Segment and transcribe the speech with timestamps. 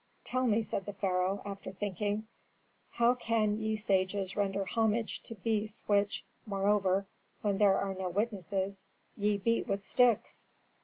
[0.23, 2.25] "Tell me," said the pharaoh, after thinking,
[2.89, 7.05] "how can ye sages render homage to beasts which, moreover,
[7.43, 8.81] when there are no witnesses,
[9.15, 10.43] ye beat with sticks?"